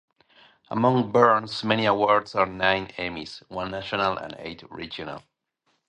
[0.71, 5.21] Among Burns' many awards are nine Emmys- one national and eight regional.